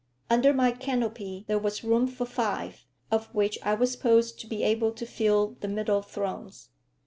[0.31, 4.63] Under my canopy there was room for five, of which I was supposed to be
[4.63, 6.69] able to fill the middle thrones.